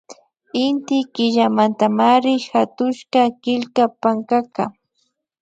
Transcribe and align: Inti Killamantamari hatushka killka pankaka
Inti 0.65 0.97
Killamantamari 1.13 2.33
hatushka 2.51 3.21
killka 3.41 3.83
pankaka 4.01 4.63